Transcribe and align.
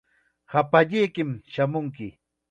Hapallaykim 0.53 1.35
shamunki. 1.53 2.09